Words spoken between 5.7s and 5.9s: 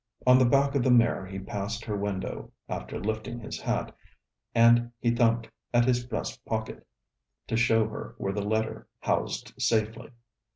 at